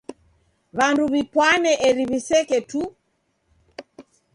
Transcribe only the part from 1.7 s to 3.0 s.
eri w'iseke tu.